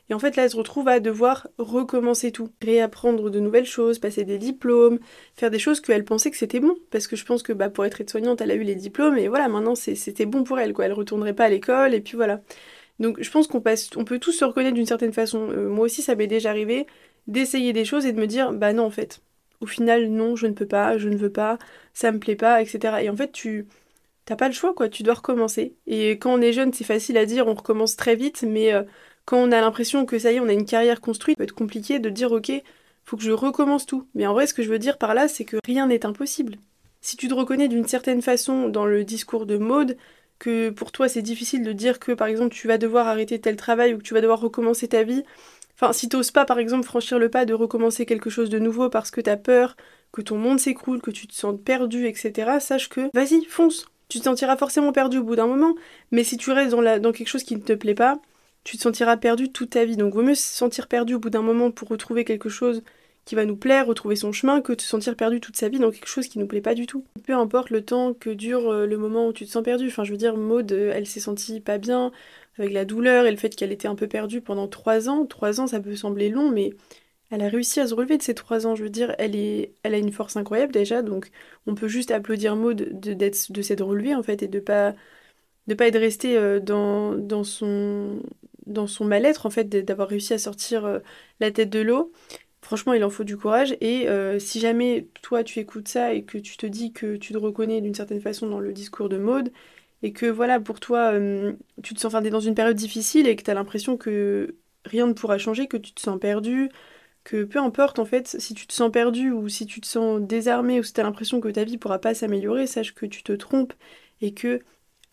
Et 0.09 0.13
en 0.13 0.19
fait, 0.19 0.35
là, 0.35 0.44
elle 0.44 0.50
se 0.50 0.57
retrouve 0.57 0.88
à 0.88 1.00
devoir 1.00 1.47
recommencer 1.57 2.31
tout, 2.31 2.50
réapprendre 2.63 3.29
de 3.29 3.39
nouvelles 3.39 3.65
choses, 3.65 4.00
passer 4.00 4.23
des 4.23 4.38
diplômes, 4.38 5.00
faire 5.35 5.51
des 5.51 5.59
choses 5.59 5.81
qu'elle 5.81 6.03
pensait 6.03 6.31
que 6.31 6.38
c'était 6.38 6.59
bon. 6.59 6.75
Parce 6.91 7.07
que 7.07 7.15
je 7.15 7.25
pense 7.25 7.44
que 7.44 7.53
bah, 7.53 7.69
pour 7.69 7.85
être 7.85 8.01
aide-soignante, 8.01 8.41
elle 8.41 8.51
a 8.51 8.56
eu 8.56 8.63
les 8.63 8.75
diplômes 8.75 9.17
et 9.17 9.27
voilà, 9.27 9.47
maintenant 9.47 9.75
c'était 9.75 10.25
bon 10.25 10.44
pour 10.44 10.59
elle, 10.59 10.73
quoi. 10.73 10.85
Elle 10.85 10.94
retournerait 10.94 11.33
pas 11.33 11.45
à 11.45 11.50
l'école 11.50 11.94
et 11.94 12.01
puis 12.01 12.15
voilà. 12.15 12.41
Donc 13.00 13.21
je 13.21 13.31
pense 13.31 13.47
qu'on 13.47 13.63
on 13.97 14.03
peut 14.06 14.19
tous 14.19 14.33
se 14.33 14.45
reconnaître 14.45 14.75
d'une 14.75 14.85
certaine 14.85 15.13
façon. 15.13 15.50
Euh, 15.51 15.69
moi 15.69 15.85
aussi, 15.85 16.01
ça 16.01 16.15
m'est 16.15 16.27
déjà 16.27 16.50
arrivé 16.50 16.88
d'essayer 17.27 17.73
des 17.73 17.85
choses 17.85 18.06
et 18.06 18.13
de 18.13 18.19
me 18.19 18.27
dire, 18.27 18.53
bah 18.53 18.73
non, 18.73 18.85
en 18.85 18.89
fait, 18.89 19.21
au 19.61 19.65
final, 19.67 20.09
non, 20.09 20.35
je 20.35 20.47
ne 20.47 20.53
peux 20.53 20.67
pas, 20.67 20.97
je 20.97 21.09
ne 21.09 21.17
veux 21.17 21.31
pas, 21.31 21.57
ça 21.94 22.11
me 22.11 22.19
plaît 22.19 22.35
pas, 22.35 22.61
etc. 22.61 23.03
Et 23.03 23.09
en 23.09 23.15
fait, 23.15 23.31
tu 23.31 23.67
t'as 24.25 24.35
pas 24.35 24.47
le 24.47 24.53
choix, 24.53 24.73
quoi. 24.73 24.89
Tu 24.89 25.03
dois 25.03 25.15
recommencer. 25.15 25.75
Et 25.88 26.11
quand 26.11 26.33
on 26.33 26.41
est 26.41 26.53
jeune, 26.53 26.73
c'est 26.73 26.83
facile 26.83 27.17
à 27.17 27.25
dire, 27.25 27.47
on 27.47 27.56
recommence 27.56 27.95
très 27.95 28.15
vite, 28.15 28.44
mais 28.47 28.73
euh, 28.73 28.83
quand 29.29 29.37
on 29.37 29.51
a 29.51 29.61
l'impression 29.61 30.07
que 30.07 30.17
ça 30.17 30.31
y 30.31 30.37
est, 30.37 30.39
on 30.39 30.49
a 30.49 30.53
une 30.53 30.65
carrière 30.65 31.01
construite, 31.01 31.35
ça 31.35 31.37
peut 31.37 31.43
être 31.43 31.51
compliqué 31.51 31.99
de 31.99 32.09
dire 32.09 32.31
ok, 32.31 32.51
faut 33.05 33.15
que 33.15 33.21
je 33.21 33.31
recommence 33.31 33.85
tout. 33.85 34.07
Mais 34.15 34.25
en 34.25 34.33
vrai, 34.33 34.47
ce 34.47 34.55
que 34.55 34.63
je 34.63 34.69
veux 34.69 34.79
dire 34.79 34.97
par 34.97 35.13
là, 35.13 35.27
c'est 35.27 35.45
que 35.45 35.57
rien 35.63 35.85
n'est 35.85 36.03
impossible. 36.03 36.55
Si 37.01 37.15
tu 37.15 37.27
te 37.27 37.35
reconnais 37.35 37.67
d'une 37.67 37.85
certaine 37.85 38.23
façon 38.23 38.69
dans 38.69 38.87
le 38.87 39.03
discours 39.03 39.45
de 39.45 39.59
mode, 39.59 39.97
que 40.39 40.71
pour 40.71 40.91
toi 40.91 41.07
c'est 41.07 41.21
difficile 41.21 41.61
de 41.61 41.73
dire 41.73 41.99
que 41.99 42.13
par 42.13 42.25
exemple 42.25 42.55
tu 42.55 42.67
vas 42.67 42.79
devoir 42.79 43.07
arrêter 43.07 43.39
tel 43.39 43.55
travail 43.55 43.93
ou 43.93 43.99
que 43.99 44.03
tu 44.03 44.15
vas 44.15 44.21
devoir 44.21 44.39
recommencer 44.39 44.87
ta 44.87 45.03
vie, 45.03 45.23
enfin 45.75 45.93
si 45.93 46.09
t'oses 46.09 46.31
pas 46.31 46.45
par 46.45 46.57
exemple 46.57 46.85
franchir 46.85 47.19
le 47.19 47.29
pas 47.29 47.45
de 47.45 47.53
recommencer 47.53 48.07
quelque 48.07 48.31
chose 48.31 48.49
de 48.49 48.57
nouveau 48.57 48.89
parce 48.89 49.11
que 49.11 49.21
t'as 49.21 49.37
peur 49.37 49.75
que 50.11 50.21
ton 50.21 50.37
monde 50.39 50.59
s'écroule, 50.59 51.01
que 51.01 51.11
tu 51.11 51.27
te 51.27 51.35
sens 51.35 51.55
perdu, 51.63 52.07
etc., 52.07 52.59
sache 52.59 52.89
que 52.89 53.11
vas-y, 53.13 53.45
fonce. 53.45 53.85
Tu 54.07 54.17
te 54.17 54.23
sentiras 54.23 54.57
forcément 54.57 54.91
perdu 54.91 55.19
au 55.19 55.23
bout 55.23 55.35
d'un 55.35 55.45
moment, 55.45 55.75
mais 56.09 56.23
si 56.23 56.35
tu 56.35 56.49
restes 56.51 56.71
dans, 56.71 57.11
quelque 57.11 57.27
chose 57.27 57.43
qui 57.43 57.55
ne 57.55 57.61
te 57.61 57.73
plaît 57.73 57.93
pas, 57.93 58.19
tu 58.69 58.77
te 58.77 58.83
sentiras 58.83 59.18
perdu 59.18 59.51
toute 59.51 59.71
ta 59.71 59.83
vie. 59.83 59.98
Donc 59.98 60.13
vaut 60.13 60.21
mieux 60.21 60.36
se 60.36 60.54
sentir 60.54 60.88
perdu 60.88 61.16
au 61.16 61.19
bout 61.19 61.31
d'un 61.31 61.42
moment 61.42 61.71
pour 61.71 61.88
retrouver 61.88 62.24
quelque 62.24 62.50
chose 62.50 62.83
qui 63.25 63.33
va 63.33 63.45
nous 63.45 63.56
plaire, 63.56 63.88
retrouver 63.88 64.16
son 64.16 64.31
chemin, 64.31 64.62
que 64.62 64.74
de 64.74 64.81
se 64.81 64.88
sentir 64.88 65.16
perdu 65.16 65.39
toute 65.42 65.57
sa 65.57 65.69
vie 65.69 65.80
dans 65.80 65.89
quelque 65.89 66.07
chose 66.07 66.27
qui 66.27 66.38
nous 66.38 66.45
plaît 66.45 66.62
pas 66.62 66.75
du 66.75 66.86
tout. 66.86 67.04
Peu 67.25 67.33
importe 67.33 67.71
le 67.71 67.83
temps 67.83 68.13
que 68.13 68.30
dure 68.30 68.69
euh, 68.69 68.86
le 68.86 68.98
moment 68.98 69.27
où 69.27 69.33
tu 69.33 69.45
te 69.45 69.50
sens 69.50 69.63
perdu. 69.63 69.88
Enfin, 69.88 70.04
je 70.04 70.12
veux 70.12 70.18
dire, 70.18 70.38
Maud, 70.38 70.71
euh, 70.71 70.92
elle 70.94 71.07
s'est 71.07 71.19
sentie 71.19 71.62
pas 71.62 71.80
bien 71.80 72.12
avec 72.60 72.71
la 72.71 72.86
douleur 72.86 73.25
et 73.25 73.31
le 73.31 73.38
fait 73.38 73.56
qu'elle 73.56 73.71
était 73.71 73.88
un 73.88 73.95
peu 73.95 74.07
perdue 74.07 74.42
pendant 74.42 74.68
trois 74.68 75.10
ans. 75.10 75.25
Trois 75.25 75.60
ans, 75.60 75.66
ça 75.66 75.80
peut 75.80 75.95
sembler 75.95 76.30
long, 76.30 76.51
mais 76.51 76.74
elle 77.31 77.42
a 77.42 77.50
réussi 77.50 77.80
à 77.80 77.88
se 77.88 77.95
relever 77.95 78.18
de 78.19 78.24
ces 78.24 78.36
trois 78.36 78.68
ans. 78.68 78.75
Je 78.75 78.83
veux 78.83 78.89
dire, 78.92 79.16
elle, 79.18 79.36
est, 79.36 79.74
elle 79.81 79.95
a 79.95 79.98
une 79.98 80.12
force 80.12 80.38
incroyable 80.38 80.74
déjà, 80.74 81.01
donc 81.01 81.31
on 81.66 81.74
peut 81.74 81.88
juste 81.88 82.12
applaudir 82.12 82.56
Maud 82.56 82.77
de, 82.77 83.13
de 83.16 83.62
s'être 83.63 83.83
relevée 83.83 84.13
en 84.16 84.24
fait 84.24 84.44
et 84.44 84.48
de 84.48 84.60
pas 84.60 84.94
de 85.68 85.75
pas 85.75 85.88
être 85.88 86.00
restée 86.00 86.38
euh, 86.38 86.60
dans, 86.60 87.13
dans 87.16 87.44
son 87.44 88.21
dans 88.69 88.88
son 88.88 89.06
mal-être, 89.06 89.45
en 89.45 89.50
fait, 89.50 89.69
d'avoir 89.69 90.07
réussi 90.10 90.33
à 90.33 90.38
sortir 90.38 90.86
euh, 90.86 91.00
la 91.39 91.51
tête 91.51 91.69
de 91.69 91.80
l'eau. 91.80 92.12
Franchement, 92.62 92.94
il 92.94 93.04
en 93.04 93.10
faut 93.10 93.24
du 93.24 93.38
courage. 93.38 93.75
Et 93.81 94.10
euh, 94.10 94.39
si 94.39 94.60
jamais 94.60 95.07
toi, 95.21 95.44
tu 95.44 95.60
écoutes 95.60 95.88
ça 95.88 96.13
et 96.13 96.24
que 96.24 96.38
tu 96.38 96.57
te 96.57 96.66
dis 96.66 96.94
que 96.94 97.16
tu 97.18 97.33
te 97.33 97.38
reconnais 97.38 97.81
d'une 97.81 97.95
certaine 97.95 98.21
façon 98.21 98.48
dans 98.48 98.60
le 98.60 98.74
discours 98.74 99.10
de 99.10 99.18
Maude, 99.18 99.51
et 100.04 100.13
que 100.13 100.25
voilà, 100.27 100.60
pour 100.60 100.80
toi, 100.80 101.12
euh, 101.13 101.54
tu 101.83 101.94
te 101.94 102.00
sens, 102.00 102.13
enfin, 102.13 102.21
dans 102.21 102.39
une 102.39 102.56
période 102.56 102.77
difficile 102.77 103.27
et 103.27 103.36
que 103.36 103.44
tu 103.44 103.51
as 103.51 103.54
l'impression 103.54 103.98
que 103.98 104.56
rien 104.86 105.07
ne 105.07 105.13
pourra 105.13 105.38
changer, 105.38 105.68
que 105.68 105.77
tu 105.77 105.94
te 105.94 106.00
sens 106.01 106.19
perdu, 106.19 106.69
que 107.24 107.44
peu 107.44 107.60
importe 107.60 108.00
en 108.00 108.06
fait, 108.06 108.27
si 108.39 108.54
tu 108.54 108.68
te 108.68 108.74
sens 108.74 108.92
perdu 108.92 109.31
ou 109.31 109.50
si 109.50 109.66
tu 109.66 109.81
te 109.81 109.88
sens 109.88 110.21
désarmé 110.21 110.80
ou 110.80 110.83
si 110.83 110.94
tu 110.94 111.01
as 111.01 111.04
l'impression 111.04 111.42
que 111.42 111.50
ta 111.50 111.63
vie 111.66 111.77
pourra 111.77 112.00
pas 112.00 112.13
s'améliorer, 112.13 112.68
sache 112.68 112.94
que 112.95 113.06
tu 113.06 113.24
te 113.24 113.33
trompes 113.33 113.74
et 114.21 114.33
que 114.33 114.62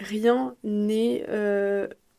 rien 0.01 0.57
n'est 0.65 1.25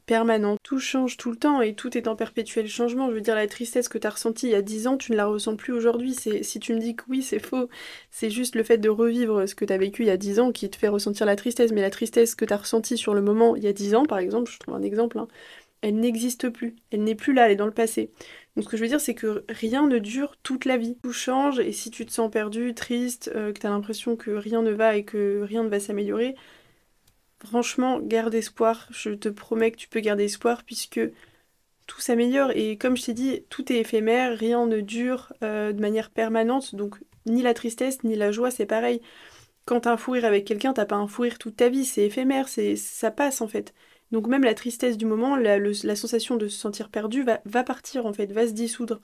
permanent. 0.07 0.57
Tout 0.63 0.79
change 0.79 1.17
tout 1.17 1.29
le 1.29 1.37
temps 1.37 1.61
et 1.61 1.75
tout 1.75 1.95
est 1.95 2.07
en 2.07 2.15
perpétuel 2.15 2.67
changement. 2.67 3.09
Je 3.09 3.15
veux 3.15 3.21
dire, 3.21 3.35
la 3.35 3.47
tristesse 3.47 3.89
que 3.89 3.99
tu 3.99 4.07
as 4.07 4.09
ressentie 4.09 4.47
il 4.47 4.53
y 4.53 4.55
a 4.55 4.63
10 4.63 4.87
ans, 4.87 4.97
tu 4.97 5.11
ne 5.11 5.17
la 5.17 5.27
ressens 5.27 5.55
plus 5.55 5.73
aujourd'hui. 5.73 6.15
Si 6.15 6.59
tu 6.59 6.73
me 6.73 6.79
dis 6.79 6.95
que 6.95 7.03
oui, 7.09 7.21
c'est 7.21 7.39
faux. 7.39 7.69
C'est 8.09 8.31
juste 8.31 8.55
le 8.55 8.63
fait 8.63 8.79
de 8.79 8.89
revivre 8.89 9.47
ce 9.47 9.53
que 9.53 9.65
tu 9.65 9.73
as 9.73 9.77
vécu 9.77 10.03
il 10.03 10.07
y 10.07 10.11
a 10.11 10.17
10 10.17 10.39
ans 10.39 10.51
qui 10.51 10.67
te 10.69 10.77
fait 10.77 10.87
ressentir 10.87 11.27
la 11.27 11.35
tristesse. 11.35 11.71
Mais 11.71 11.81
la 11.81 11.91
tristesse 11.91 12.33
que 12.33 12.45
tu 12.45 12.53
as 12.53 12.57
ressentie 12.57 12.97
sur 12.97 13.13
le 13.13 13.21
moment 13.21 13.55
il 13.55 13.63
y 13.63 13.67
a 13.67 13.73
10 13.73 13.93
ans, 13.95 14.05
par 14.05 14.17
exemple, 14.17 14.49
je 14.49 14.57
trouve 14.57 14.73
un 14.73 14.81
exemple, 14.81 15.19
hein, 15.19 15.27
elle 15.81 15.99
n'existe 15.99 16.49
plus. 16.49 16.75
Elle 16.91 17.03
n'est 17.03 17.15
plus 17.15 17.33
là, 17.33 17.45
elle 17.45 17.51
est 17.51 17.55
dans 17.55 17.65
le 17.65 17.71
passé. 17.71 18.09
Donc 18.55 18.63
ce 18.65 18.69
que 18.69 18.77
je 18.77 18.81
veux 18.81 18.87
dire, 18.87 19.01
c'est 19.01 19.13
que 19.13 19.45
rien 19.49 19.85
ne 19.87 19.99
dure 19.99 20.35
toute 20.41 20.65
la 20.65 20.77
vie. 20.77 20.97
Tout 21.03 21.13
change 21.13 21.59
et 21.59 21.71
si 21.71 21.91
tu 21.91 22.05
te 22.05 22.11
sens 22.11 22.31
perdu, 22.31 22.73
triste, 22.73 23.31
euh, 23.35 23.53
que 23.53 23.59
tu 23.59 23.67
as 23.67 23.69
l'impression 23.69 24.15
que 24.15 24.31
rien 24.31 24.61
ne 24.61 24.71
va 24.71 24.95
et 24.95 25.03
que 25.03 25.41
rien 25.43 25.63
ne 25.63 25.69
va 25.69 25.79
s'améliorer, 25.79 26.35
Franchement, 27.45 27.99
garde 27.99 28.33
espoir. 28.33 28.87
Je 28.91 29.11
te 29.11 29.29
promets 29.29 29.71
que 29.71 29.77
tu 29.77 29.87
peux 29.87 29.99
garder 29.99 30.25
espoir 30.25 30.63
puisque 30.63 30.99
tout 31.87 32.01
s'améliore. 32.01 32.51
Et 32.55 32.77
comme 32.77 32.97
je 32.97 33.05
t'ai 33.05 33.13
dit, 33.13 33.43
tout 33.49 33.71
est 33.71 33.77
éphémère, 33.77 34.37
rien 34.37 34.65
ne 34.65 34.81
dure 34.81 35.33
euh, 35.43 35.71
de 35.73 35.81
manière 35.81 36.09
permanente. 36.11 36.75
Donc, 36.75 36.97
ni 37.25 37.41
la 37.41 37.53
tristesse, 37.53 38.03
ni 38.03 38.15
la 38.15 38.31
joie, 38.31 38.51
c'est 38.51 38.65
pareil. 38.65 39.01
Quand 39.65 39.81
t'as 39.81 39.91
un 39.93 39.97
fou 39.97 40.11
rire 40.11 40.25
avec 40.25 40.45
quelqu'un, 40.45 40.73
t'as 40.73 40.85
pas 40.85 40.95
un 40.95 41.07
fou 41.07 41.23
rire 41.23 41.37
toute 41.37 41.57
ta 41.57 41.69
vie, 41.69 41.85
c'est 41.85 42.05
éphémère, 42.05 42.47
c'est 42.47 42.75
ça 42.77 43.11
passe 43.11 43.41
en 43.41 43.47
fait. 43.49 43.73
Donc 44.11 44.27
même 44.27 44.43
la 44.43 44.53
tristesse 44.53 44.97
du 44.97 45.05
moment, 45.05 45.35
la, 45.35 45.59
sensation 45.95 46.37
de 46.37 46.47
se 46.47 46.57
sentir 46.57 46.89
perdu 46.89 47.23
va, 47.23 47.63
partir 47.63 48.05
en 48.05 48.13
fait, 48.13 48.31
va 48.31 48.47
se 48.47 48.53
dissoudre. 48.53 49.01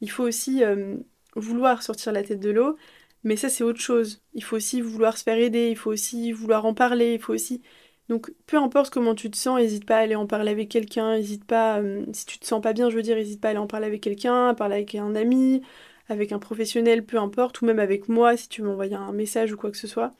Il 0.00 0.10
faut 0.10 0.24
aussi 0.24 0.64
euh, 0.64 0.96
vouloir 1.36 1.82
sortir 1.82 2.12
la 2.12 2.22
tête 2.22 2.40
de 2.40 2.50
l'eau, 2.50 2.76
mais 3.24 3.36
ça, 3.36 3.48
c'est 3.48 3.64
autre 3.64 3.80
chose. 3.80 4.22
Il 4.34 4.44
faut 4.44 4.56
aussi 4.56 4.80
vouloir 4.80 5.18
se 5.18 5.22
faire 5.24 5.38
aider, 5.38 5.68
il 5.70 5.76
faut 5.76 5.90
aussi 5.90 6.32
vouloir 6.32 6.64
en 6.66 6.74
parler, 6.74 7.14
il 7.14 7.20
faut 7.20 7.34
aussi... 7.34 7.62
Donc, 8.08 8.32
peu 8.46 8.56
importe 8.56 8.90
comment 8.90 9.14
tu 9.14 9.30
te 9.30 9.36
sens, 9.36 9.60
n'hésite 9.60 9.84
pas 9.84 9.96
à 9.96 10.00
aller 10.00 10.14
en 10.14 10.26
parler 10.26 10.50
avec 10.50 10.70
quelqu'un, 10.70 11.16
n'hésite 11.16 11.44
pas, 11.44 11.80
euh, 11.80 12.06
si 12.14 12.24
tu 12.24 12.38
te 12.38 12.46
sens 12.46 12.62
pas 12.62 12.72
bien, 12.72 12.88
je 12.88 12.96
veux 12.96 13.02
dire, 13.02 13.16
n'hésite 13.16 13.40
pas 13.40 13.48
à 13.48 13.50
aller 13.50 13.60
en 13.60 13.66
parler 13.66 13.86
avec 13.86 14.00
quelqu'un, 14.00 14.48
à 14.48 14.54
parler 14.54 14.76
avec 14.76 14.94
un 14.94 15.14
ami, 15.14 15.60
avec 16.08 16.32
un 16.32 16.38
professionnel, 16.38 17.04
peu 17.04 17.18
importe, 17.18 17.60
ou 17.60 17.66
même 17.66 17.78
avec 17.78 18.08
moi, 18.08 18.36
si 18.36 18.48
tu 18.48 18.62
veux 18.62 18.68
m'envoyer 18.68 18.94
un 18.94 19.12
message 19.12 19.52
ou 19.52 19.56
quoi 19.58 19.70
que 19.70 19.76
ce 19.76 19.86
soit. 19.86 20.12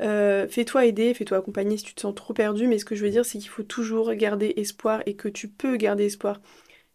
Euh, 0.00 0.46
fais-toi 0.48 0.86
aider, 0.86 1.12
fais-toi 1.14 1.38
accompagner 1.38 1.76
si 1.76 1.84
tu 1.84 1.94
te 1.94 2.00
sens 2.02 2.14
trop 2.14 2.34
perdu, 2.34 2.68
mais 2.68 2.78
ce 2.78 2.84
que 2.84 2.94
je 2.94 3.04
veux 3.04 3.10
dire, 3.10 3.24
c'est 3.24 3.38
qu'il 3.38 3.50
faut 3.50 3.64
toujours 3.64 4.12
garder 4.14 4.54
espoir 4.56 5.02
et 5.06 5.14
que 5.16 5.28
tu 5.28 5.48
peux 5.48 5.76
garder 5.76 6.06
espoir. 6.06 6.40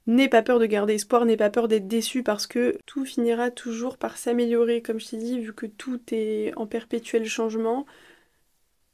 N'aie 0.06 0.28
pas 0.28 0.42
peur 0.42 0.60
de 0.60 0.66
garder 0.66 0.96
espoir, 0.96 1.26
n'aie 1.26 1.38
pas 1.38 1.50
peur 1.50 1.70
d'être 1.70 1.88
déçu 1.88 2.24
parce 2.24 2.46
que 2.46 2.78
tout 2.86 3.06
finira 3.06 3.52
toujours 3.52 3.98
par 3.98 4.18
s'améliorer, 4.18 4.82
comme 4.82 5.00
je 5.00 5.08
t'ai 5.08 5.18
dit, 5.18 5.40
vu 5.40 5.54
que 5.54 5.66
tout 5.66 6.02
est 6.12 6.52
en 6.58 6.68
perpétuel 6.68 7.26
changement. 7.26 7.86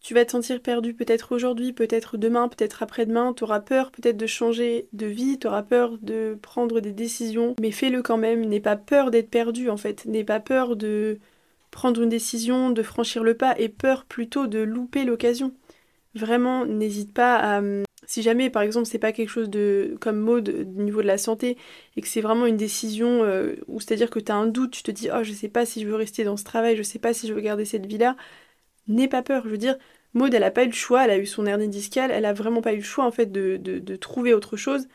Tu 0.02 0.14
vas 0.14 0.24
te 0.24 0.32
sentir 0.32 0.62
perdu 0.62 0.94
peut-être 0.94 1.34
aujourd'hui, 1.34 1.74
peut-être 1.74 2.16
demain, 2.16 2.48
peut-être 2.48 2.84
après-demain, 2.84 3.34
tu 3.34 3.44
auras 3.44 3.60
peur 3.60 3.92
peut-être 3.92 4.18
de 4.18 4.28
changer 4.28 4.88
de 4.94 5.08
vie, 5.08 5.40
tu 5.40 5.48
auras 5.48 5.64
peur 5.64 5.98
de 6.02 6.38
prendre 6.42 6.80
des 6.80 6.94
décisions, 6.94 7.56
mais 7.60 7.72
fais-le 7.72 8.02
quand 8.02 8.18
même, 8.18 8.46
n'aie 8.46 8.62
pas 8.62 8.78
peur 8.78 9.12
d'être 9.12 9.30
perdu 9.30 9.70
en 9.70 9.78
fait, 9.78 10.06
n'aie 10.06 10.24
pas 10.24 10.40
peur 10.40 10.76
de 10.78 11.20
prendre 11.72 12.02
une 12.02 12.10
décision, 12.10 12.70
de 12.70 12.84
franchir 12.84 13.24
le 13.24 13.36
pas, 13.36 13.60
et 13.60 13.68
peur 13.70 14.06
plutôt 14.06 14.48
de 14.48 14.60
louper 14.60 15.04
l'occasion. 15.06 15.54
Vraiment, 16.16 16.66
n'hésite 16.66 17.14
pas 17.14 17.36
à, 17.58 17.62
si 18.10 18.24
jamais, 18.24 18.50
par 18.50 18.64
exemple, 18.64 18.88
c'est 18.88 18.98
pas 18.98 19.12
quelque 19.12 19.30
chose 19.30 19.52
de 19.52 19.96
comme 20.02 20.18
mode 20.20 20.50
au 20.50 20.82
niveau 20.82 21.04
de 21.04 21.08
la 21.08 21.20
santé 21.20 21.58
et 21.96 22.02
que 22.02 22.08
c'est 22.08 22.22
vraiment 22.22 22.48
une 22.48 22.58
décision 22.58 23.24
euh, 23.24 23.56
c'est-à-dire 23.80 24.10
que 24.10 24.18
tu 24.20 24.32
un 24.32 24.48
doute, 24.48 24.72
tu 24.72 24.82
te 24.82 24.90
dis 24.90 25.10
oh 25.14 25.24
je 25.24 25.32
sais 25.32 25.48
pas 25.48 25.64
si 25.64 25.82
je 25.82 25.88
veux 25.88 25.94
rester 25.94 26.24
dans 26.24 26.36
ce 26.36 26.44
travail, 26.44 26.76
je 26.76 26.82
sais 26.82 26.98
pas 26.98 27.14
si 27.14 27.28
je 27.28 27.34
veux 27.36 27.42
garder 27.42 27.66
cette 27.66 27.86
vie-là, 27.86 28.18
n'aie 28.88 29.08
pas 29.08 29.22
peur. 29.22 29.44
Je 29.46 29.50
veux 29.50 29.60
dire, 29.60 29.78
Maud, 30.16 30.34
elle 30.34 30.44
a 30.44 30.50
pas 30.52 30.64
eu 30.64 30.68
le 30.68 30.74
choix, 30.74 31.04
elle 31.06 31.12
a 31.12 31.18
eu 31.20 31.28
son 31.28 31.46
hernie 31.46 31.70
discale, 31.70 32.10
elle 32.12 32.26
a 32.26 32.34
vraiment 32.34 32.62
pas 32.64 32.74
eu 32.74 32.78
le 32.78 32.84
choix 32.84 33.06
en 33.06 33.12
fait 33.12 33.32
de, 33.32 33.96
trouver 33.98 34.34
autre 34.34 34.58
chose. 34.58 34.88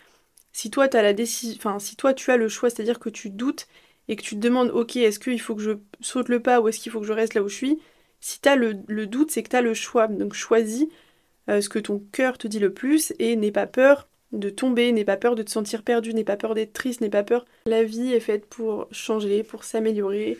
Si 0.52 0.70
toi 0.70 0.88
la 0.92 1.12
décision, 1.12 1.78
si 1.78 1.96
toi 1.96 2.14
tu 2.14 2.30
as 2.32 2.36
le 2.36 2.48
choix, 2.48 2.70
c'est-à-dire 2.70 2.98
que 2.98 3.10
tu 3.10 3.30
doutes 3.30 3.68
et 4.08 4.16
que 4.16 4.22
tu 4.22 4.34
te 4.36 4.40
demandes 4.40 4.70
ok 4.70 4.96
est-ce 4.96 5.20
qu'il 5.20 5.40
faut 5.40 5.54
que 5.54 5.62
je 5.62 5.72
saute 6.00 6.28
le 6.28 6.40
pas 6.40 6.60
ou 6.60 6.68
est-ce 6.68 6.80
qu'il 6.80 6.92
faut 6.92 7.00
que 7.00 7.06
je 7.06 7.12
reste 7.12 7.34
là 7.34 7.42
où 7.44 7.48
je 7.48 7.54
suis, 7.54 7.80
si 8.20 8.40
tu 8.40 8.48
as 8.48 8.56
le, 8.56 8.74
le 8.88 9.06
doute, 9.06 9.30
c'est 9.30 9.42
que 9.44 9.50
tu 9.50 9.56
as 9.56 9.62
le 9.62 9.74
choix. 9.74 10.08
Donc 10.08 10.34
choisis 10.34 10.88
euh, 11.48 11.60
ce 11.60 11.68
que 11.68 11.78
ton 11.78 12.02
cœur 12.12 12.38
te 12.38 12.48
dit 12.48 12.58
le 12.58 12.72
plus 12.72 13.12
et 13.18 13.36
n'aie 13.36 13.52
pas 13.52 13.66
peur 13.66 14.08
de 14.32 14.50
tomber, 14.50 14.90
n'aie 14.92 15.04
pas 15.04 15.16
peur 15.16 15.34
de 15.36 15.42
te 15.42 15.50
sentir 15.50 15.82
perdu, 15.82 16.12
n'aie 16.14 16.24
pas 16.24 16.36
peur 16.36 16.54
d'être 16.54 16.72
triste, 16.72 17.00
n'aie 17.00 17.10
pas 17.10 17.22
peur. 17.22 17.44
La 17.66 17.84
vie 17.84 18.12
est 18.12 18.20
faite 18.20 18.46
pour 18.46 18.88
changer, 18.90 19.42
pour 19.44 19.64
s'améliorer 19.64 20.38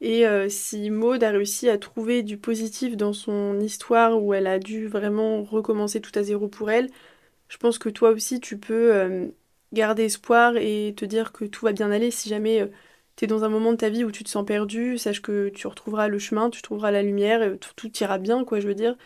Et 0.00 0.26
euh, 0.26 0.48
si 0.48 0.90
Maud 0.90 1.22
a 1.24 1.30
réussi 1.30 1.68
à 1.68 1.78
trouver 1.78 2.22
du 2.22 2.36
positif 2.36 2.96
dans 2.96 3.12
son 3.12 3.58
histoire 3.60 4.22
où 4.22 4.34
elle 4.34 4.46
a 4.46 4.58
dû 4.58 4.88
vraiment 4.88 5.42
recommencer 5.42 6.00
tout 6.00 6.16
à 6.18 6.22
zéro 6.22 6.48
pour 6.48 6.70
elle, 6.70 6.90
je 7.48 7.56
pense 7.56 7.78
que 7.78 7.88
toi 7.88 8.10
aussi 8.10 8.40
tu 8.40 8.58
peux 8.58 8.94
euh, 8.94 9.28
garder 9.72 10.04
espoir 10.04 10.56
et 10.56 10.94
te 10.96 11.04
dire 11.04 11.32
que 11.32 11.44
tout 11.44 11.64
va 11.64 11.72
bien 11.72 11.90
aller 11.90 12.10
si 12.10 12.28
jamais 12.28 12.68
tu 13.16 13.24
es 13.24 13.28
dans 13.28 13.44
un 13.44 13.48
moment 13.48 13.72
de 13.72 13.76
ta 13.76 13.90
vie 13.90 14.04
où 14.04 14.10
tu 14.10 14.24
te 14.24 14.30
sens 14.30 14.46
perdu, 14.46 14.98
sache 14.98 15.20
que 15.22 15.48
tu 15.50 15.66
retrouveras 15.66 16.08
le 16.08 16.18
chemin, 16.18 16.50
tu 16.50 16.62
trouveras 16.62 16.90
la 16.90 17.02
lumière, 17.02 17.42
et 17.42 17.58
tout, 17.58 17.72
tout 17.76 17.90
ira 17.98 18.18
bien, 18.18 18.44
quoi, 18.44 18.60
je 18.60 18.68
veux 18.68 18.74
dire. 18.74 18.96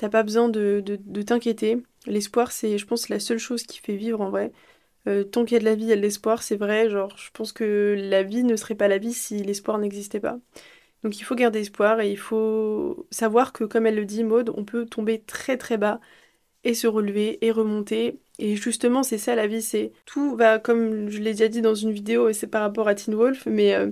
T'as 0.00 0.08
pas 0.08 0.22
besoin 0.22 0.48
de, 0.48 0.80
t'inquiéter. 1.26 1.76
L'espoir, 2.06 2.52
c'est, 2.52 2.78
je 2.78 2.86
pense, 2.86 3.10
la 3.10 3.20
seule 3.20 3.36
chose 3.38 3.64
qui 3.64 3.80
fait 3.80 3.96
vivre 3.96 4.22
en 4.22 4.30
vrai. 4.30 4.50
Euh, 5.06 5.24
tant 5.24 5.44
qu'il 5.44 5.54
y 5.54 5.56
a 5.56 5.60
de 5.60 5.66
la 5.66 5.74
vie, 5.74 5.82
il 5.82 5.88
y 5.90 5.92
a 5.92 5.96
de 5.96 6.00
l'espoir, 6.00 6.42
c'est 6.42 6.56
vrai. 6.56 6.88
Genre, 6.88 7.14
je 7.18 7.28
pense 7.34 7.52
que 7.52 7.96
la 7.98 8.22
vie 8.22 8.42
ne 8.42 8.56
serait 8.56 8.74
pas 8.74 8.88
la 8.88 8.96
vie 8.96 9.12
si 9.12 9.42
l'espoir 9.42 9.76
n'existait 9.76 10.18
pas. 10.18 10.38
Donc 11.04 11.20
il 11.20 11.24
faut 11.24 11.34
garder 11.34 11.60
espoir 11.60 12.00
et 12.00 12.10
il 12.10 12.16
faut 12.16 13.06
savoir 13.10 13.52
que, 13.52 13.64
comme 13.64 13.86
elle 13.86 13.96
le 13.96 14.06
dit, 14.06 14.24
Maude, 14.24 14.50
on 14.56 14.64
peut 14.64 14.86
tomber 14.86 15.20
très 15.20 15.58
très 15.58 15.76
bas 15.76 16.00
et 16.64 16.72
se 16.74 16.86
relever 16.86 17.44
et 17.44 17.50
remonter. 17.52 18.20
Et 18.38 18.56
justement, 18.56 19.02
c'est 19.02 19.18
ça 19.18 19.34
la 19.34 19.46
vie, 19.46 19.60
c'est 19.62 19.92
tout 20.06 20.34
va, 20.34 20.58
comme 20.58 21.10
je 21.10 21.18
l'ai 21.18 21.32
déjà 21.32 21.48
dit 21.48 21.60
dans 21.62 21.74
une 21.74 21.92
vidéo, 21.92 22.30
et 22.30 22.34
c'est 22.34 22.46
par 22.46 22.62
rapport 22.62 22.88
à 22.88 22.94
Teen 22.94 23.14
Wolf, 23.14 23.44
mais 23.46 23.74
euh, 23.74 23.90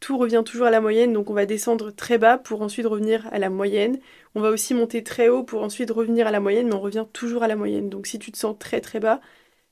tout 0.00 0.18
revient 0.18 0.42
toujours 0.44 0.66
à 0.66 0.70
la 0.70 0.80
moyenne, 0.80 1.12
donc 1.12 1.30
on 1.30 1.34
va 1.34 1.46
descendre 1.46 1.90
très 1.90 2.18
bas 2.18 2.38
pour 2.38 2.62
ensuite 2.62 2.86
revenir 2.86 3.28
à 3.32 3.38
la 3.38 3.50
moyenne. 3.50 4.00
On 4.34 4.40
va 4.40 4.50
aussi 4.50 4.74
monter 4.74 5.04
très 5.04 5.28
haut 5.28 5.44
pour 5.44 5.62
ensuite 5.62 5.90
revenir 5.90 6.26
à 6.26 6.30
la 6.30 6.40
moyenne, 6.40 6.68
mais 6.68 6.74
on 6.74 6.80
revient 6.80 7.06
toujours 7.12 7.42
à 7.42 7.48
la 7.48 7.56
moyenne. 7.56 7.90
Donc 7.90 8.06
si 8.06 8.18
tu 8.18 8.32
te 8.32 8.38
sens 8.38 8.56
très 8.58 8.80
très 8.80 9.00
bas, 9.00 9.20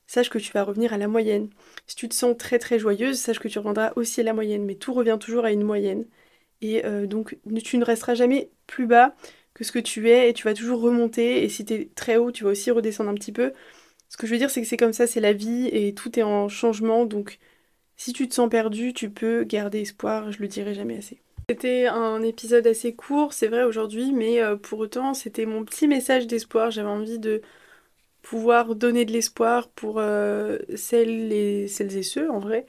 sache 0.07 0.31
que 0.31 0.39
tu 0.39 0.53
vas 0.53 0.65
revenir 0.65 0.93
à 0.93 0.99
la 0.99 1.09
moyenne. 1.09 1.51
Si 1.87 1.97
tu 1.97 2.09
te 2.09 2.15
sens 2.15 2.37
très 2.39 2.59
très 2.59 2.79
joyeuse, 2.79 3.19
sache 3.19 3.39
que 3.39 3.49
tu 3.49 3.59
reviendras 3.59 3.93
aussi 3.97 4.21
à 4.21 4.25
la 4.25 4.35
moyenne, 4.35 4.65
mais 4.65 4.75
tout 4.77 4.93
revient 4.95 5.19
toujours 5.21 5.45
à 5.45 5.53
une 5.53 5.63
moyenne. 5.65 6.07
Et 6.61 6.85
euh, 6.87 7.07
donc 7.07 7.39
tu 7.65 7.79
ne 7.79 7.85
resteras 7.85 8.15
jamais 8.15 8.51
plus 8.67 8.87
bas 8.87 9.15
que 9.55 9.65
ce 9.65 9.73
que 9.73 9.79
tu 9.79 10.11
es, 10.11 10.31
et 10.31 10.33
tu 10.35 10.45
vas 10.45 10.55
toujours 10.55 10.81
remonter, 10.81 11.43
et 11.45 11.49
si 11.49 11.65
tu 11.65 11.75
es 11.75 11.91
très 11.95 12.17
haut, 12.17 12.31
tu 12.33 12.45
vas 12.45 12.51
aussi 12.51 12.71
redescendre 12.71 13.11
un 13.11 13.15
petit 13.15 13.33
peu. 13.33 13.53
Ce 14.09 14.17
que 14.17 14.27
je 14.27 14.33
veux 14.33 14.39
dire, 14.39 14.51
c'est 14.51 14.63
que 14.63 14.69
c'est 14.69 14.77
comme 14.77 14.93
ça, 14.93 15.07
c'est 15.07 15.21
la 15.21 15.33
vie, 15.33 15.69
et 15.73 15.95
tout 15.95 16.19
est 16.19 16.23
en 16.23 16.49
changement, 16.49 17.07
donc 17.07 17.39
si 17.99 18.13
tu 18.13 18.27
te 18.29 18.35
sens 18.35 18.49
perdu, 18.49 18.95
tu 18.95 19.11
peux 19.11 19.45
garder 19.45 19.81
espoir, 19.81 20.33
je 20.33 20.41
le 20.41 20.49
dirai 20.49 20.73
jamais 20.73 20.97
assez. 20.97 21.21
C'était 21.51 21.87
un 21.87 22.23
épisode 22.23 22.67
assez 22.67 22.95
court, 22.95 23.33
c'est 23.33 23.49
vrai 23.49 23.65
aujourd'hui, 23.65 24.13
mais 24.13 24.41
euh, 24.41 24.57
pour 24.57 24.79
autant 24.79 25.15
c'était 25.15 25.47
mon 25.47 25.65
petit 25.65 25.89
message 25.89 26.27
d'espoir. 26.27 26.71
J'avais 26.71 26.89
envie 26.89 27.19
de 27.19 27.43
pouvoir 28.23 28.75
donner 28.75 29.05
de 29.05 29.13
l'espoir 29.13 29.69
pour 29.71 29.99
euh, 29.99 30.59
celles, 30.77 31.33
et, 31.33 31.69
ceux 31.69 32.31
en 32.31 32.39
vrai 32.39 32.67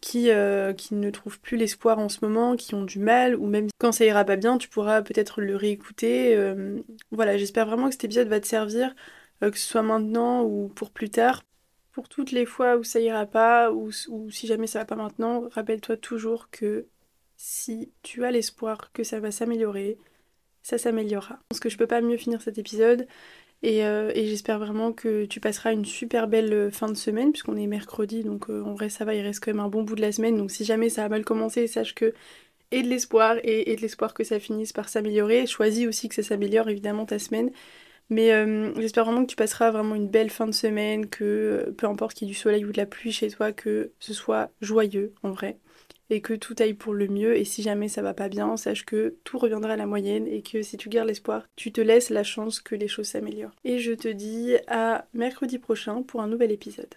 qui, 0.00 0.30
euh, 0.30 0.72
qui 0.72 0.94
ne 0.94 1.10
trouvent 1.10 1.40
plus 1.40 1.58
l'espoir 1.58 1.98
en 1.98 2.08
ce 2.08 2.18
moment, 2.22 2.56
qui 2.56 2.74
ont 2.74 2.84
du 2.84 3.00
mal, 3.00 3.36
ou 3.36 3.46
même 3.46 3.68
quand 3.78 3.92
ça 3.92 4.06
ira 4.06 4.24
pas 4.24 4.36
bien, 4.36 4.56
tu 4.56 4.68
pourras 4.68 5.02
peut-être 5.02 5.42
le 5.42 5.56
réécouter. 5.56 6.38
voilà, 7.10 7.36
j'espère 7.36 7.66
vraiment 7.66 7.86
que 7.86 7.92
cet 7.92 8.04
épisode 8.04 8.28
va 8.28 8.40
te 8.40 8.46
servir, 8.46 8.94
que 9.42 9.58
ce 9.58 9.68
soit 9.68 9.82
maintenant 9.82 10.42
ou 10.44 10.68
pour 10.68 10.90
plus 10.90 11.10
tard, 11.10 11.42
pour 11.92 12.08
toutes 12.08 12.30
les 12.32 12.46
fois 12.46 12.76
où 12.76 12.84
ça 12.84 13.00
ira 13.00 13.26
pas, 13.26 13.72
ou, 13.72 13.90
si 13.92 14.46
jamais 14.46 14.66
ça 14.66 14.80
va 14.80 14.84
pas 14.84 14.96
maintenant, 14.96 15.48
rappelle-toi 15.52 15.96
toujours 15.96 16.50
que 16.50 16.86
si 17.36 17.90
tu 18.02 18.24
as 18.24 18.30
l'espoir 18.30 18.92
que 18.92 19.02
ça 19.02 19.20
va 19.20 19.30
s'améliorer, 19.30 19.98
ça 20.62 20.78
s'améliorera. 20.78 21.38
Je 21.40 21.46
pense 21.48 21.60
que 21.60 21.68
je 21.68 21.78
peux 21.78 21.86
pas 21.86 22.00
mieux 22.00 22.16
finir 22.16 22.42
cet 22.42 22.58
épisode. 22.58 23.06
Et, 23.62 23.84
euh, 23.84 24.12
j'espère 24.14 24.58
vraiment 24.58 24.92
que 24.92 25.26
tu 25.26 25.40
passeras 25.40 25.72
une 25.72 25.84
super 25.84 26.28
belle 26.28 26.52
euh, 26.52 26.70
fin 26.70 26.88
de 26.88 26.94
semaine, 26.94 27.32
puisqu'on 27.32 27.56
est 27.56 27.66
mercredi, 27.66 28.24
donc 28.24 28.48
euh, 28.50 28.62
en 28.62 28.74
vrai 28.74 28.88
ça 28.88 29.04
va, 29.04 29.14
il 29.14 29.22
reste 29.22 29.44
quand 29.44 29.50
même 29.52 29.60
un 29.60 29.68
bon 29.68 29.82
bout 29.82 29.96
de 29.96 30.00
la 30.00 30.12
semaine. 30.12 30.36
Donc 30.36 30.50
si 30.50 30.64
jamais 30.64 30.88
ça 30.88 31.04
a 31.04 31.08
mal 31.08 31.24
commencé, 31.24 31.66
sache 31.66 31.94
que 31.94 32.14
et 32.70 32.82
de 32.82 32.88
l'espoir 32.88 33.36
et, 33.42 33.72
et 33.72 33.76
de 33.76 33.80
l'espoir 33.82 34.14
que 34.14 34.24
ça 34.24 34.40
finisse 34.40 34.72
par 34.72 34.88
s'améliorer. 34.88 35.46
Choisis 35.46 35.86
aussi 35.86 36.08
que 36.08 36.14
ça 36.14 36.22
s'améliore 36.22 36.68
évidemment 36.68 37.06
ta 37.06 37.18
semaine. 37.18 37.50
Mais 38.10 38.32
euh, 38.32 38.74
j'espère 38.80 39.04
vraiment 39.04 39.22
que 39.22 39.30
tu 39.30 39.36
passeras 39.36 39.70
vraiment 39.70 39.94
une 39.94 40.08
belle 40.08 40.30
fin 40.30 40.46
de 40.46 40.52
semaine, 40.52 41.08
que 41.08 41.24
euh, 41.68 41.72
peu 41.72 41.86
importe 41.86 42.14
qu'il 42.14 42.26
y 42.26 42.30
ait 42.30 42.34
du 42.34 42.38
soleil 42.38 42.64
ou 42.64 42.72
de 42.72 42.76
la 42.76 42.86
pluie 42.86 43.12
chez 43.12 43.30
toi, 43.30 43.52
que 43.52 43.92
ce 44.00 44.12
soit 44.12 44.50
joyeux 44.60 45.14
en 45.22 45.30
vrai. 45.30 45.58
Et 46.12 46.20
que 46.20 46.34
tout 46.34 46.56
aille 46.58 46.74
pour 46.74 46.92
le 46.92 47.06
mieux. 47.06 47.36
Et 47.36 47.44
si 47.44 47.62
jamais 47.62 47.88
ça 47.88 48.02
va 48.02 48.12
pas 48.12 48.28
bien, 48.28 48.56
sache 48.56 48.84
que 48.84 49.14
tout 49.22 49.38
reviendra 49.38 49.74
à 49.74 49.76
la 49.76 49.86
moyenne 49.86 50.26
et 50.26 50.42
que 50.42 50.60
si 50.60 50.76
tu 50.76 50.88
gardes 50.88 51.06
l'espoir, 51.06 51.46
tu 51.54 51.70
te 51.70 51.80
laisses 51.80 52.10
la 52.10 52.24
chance 52.24 52.60
que 52.60 52.74
les 52.74 52.88
choses 52.88 53.06
s'améliorent. 53.06 53.54
Et 53.62 53.78
je 53.78 53.92
te 53.92 54.08
dis 54.08 54.56
à 54.66 55.06
mercredi 55.14 55.58
prochain 55.58 56.02
pour 56.02 56.20
un 56.20 56.26
nouvel 56.26 56.50
épisode. 56.50 56.96